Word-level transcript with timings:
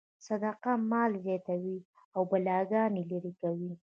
صدقه 0.27 0.71
مال 0.91 1.11
زیاتوي 1.25 1.77
او 2.15 2.21
بلاګانې 2.31 3.03
لرې 3.11 3.33
کوي. 3.41 3.71